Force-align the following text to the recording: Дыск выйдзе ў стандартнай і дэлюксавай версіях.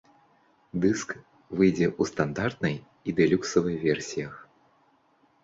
Дыск 0.85 1.09
выйдзе 1.59 1.85
ў 1.99 2.13
стандартнай 2.13 2.75
і 2.81 3.09
дэлюксавай 3.21 3.77
версіях. 3.87 4.33